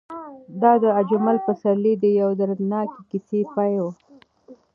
دا 0.61 0.73
د 0.83 0.85
اجمل 1.01 1.37
پسرلي 1.45 1.93
د 1.99 2.05
یوې 2.19 2.35
دردناکې 2.39 3.01
کیسې 3.09 3.41
پای 3.53 3.73
و. 3.83 3.85